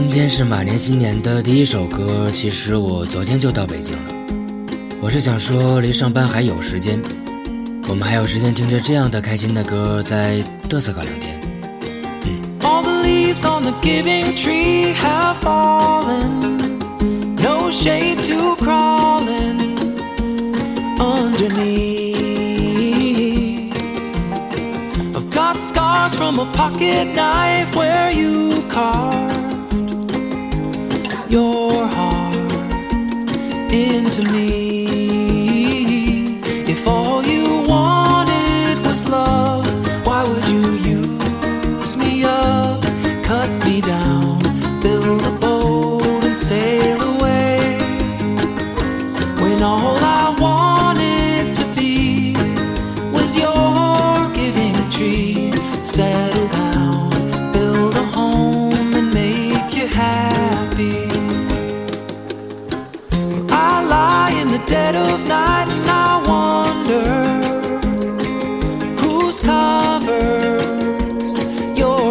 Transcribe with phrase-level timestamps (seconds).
[0.00, 4.02] 今天是马年新年的第一首歌，其实我昨天就到北京了。
[4.98, 6.98] 我是想说，离上班还有时间，
[7.86, 11.38] 我们还有时间听着这样的开心的歌，再嘚瑟个两天。
[12.24, 12.40] 嗯。
[12.60, 16.56] All the leaves on the giving tree have fallen,
[17.36, 19.76] no shade to crawling
[20.98, 22.00] underneath.
[25.14, 27.76] I've got scars from a pocket knife
[33.72, 34.99] into me.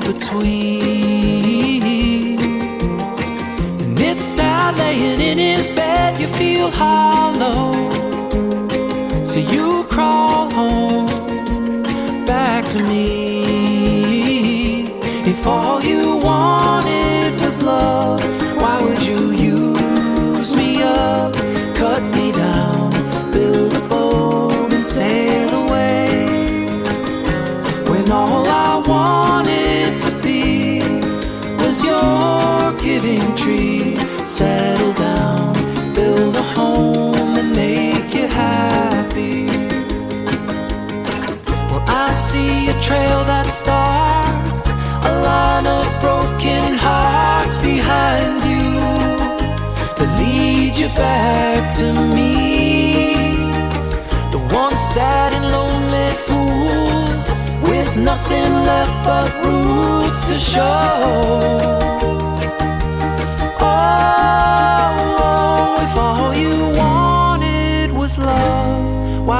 [0.00, 1.82] Between.
[3.80, 7.72] And it's sad laying in his bed, you feel hollow.
[9.24, 11.06] So you crawl home
[12.26, 13.36] back to me.
[15.26, 18.20] If all you wanted was love,
[18.56, 21.34] why would you use me up,
[21.74, 22.90] cut me down,
[23.32, 26.08] build a boat and sail away?
[27.90, 28.45] When all
[32.86, 35.52] giving tree, settle down,
[35.94, 39.46] build a home and make you happy.
[41.70, 44.68] Well, I see a trail that starts
[45.10, 48.68] a line of broken hearts behind you
[49.98, 51.86] that lead you back to
[52.16, 52.34] me.
[54.30, 61.65] The one sad and lonely fool with nothing left but roots to show.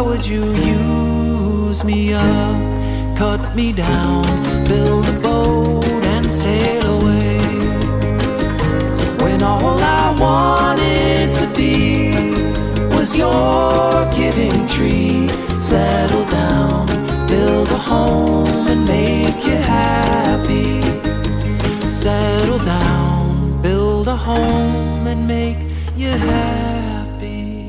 [0.00, 4.24] Would you use me up, cut me down,
[4.66, 7.38] build a boat and sail away?
[9.22, 12.12] When all I wanted to be
[12.96, 15.28] was your giving tree.
[15.58, 16.86] Settle down,
[17.28, 20.82] build a home and make you happy.
[21.88, 25.58] Settle down, build a home and make
[25.96, 27.59] you happy.